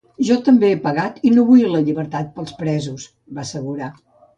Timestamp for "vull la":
1.51-1.85